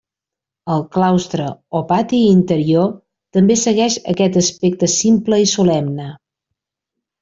[0.75, 1.49] El claustre
[1.81, 2.89] o pati interior
[3.39, 6.13] també segueix aquest aspecte simple i solemne.